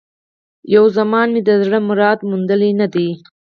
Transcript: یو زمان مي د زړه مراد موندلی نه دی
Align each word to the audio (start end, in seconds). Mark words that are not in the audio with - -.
یو 0.75 0.83
زمان 0.97 1.27
مي 1.33 1.41
د 1.47 1.51
زړه 1.63 1.79
مراد 1.89 2.19
موندلی 2.29 2.71
نه 2.81 2.87
دی 2.93 3.09